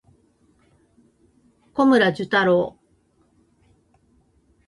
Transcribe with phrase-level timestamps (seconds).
[1.75, 2.79] 小村寿太郎